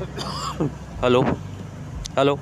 hello 1.02 1.20
hello 2.18 2.38